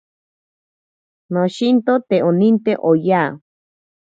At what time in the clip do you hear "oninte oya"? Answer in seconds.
2.31-3.21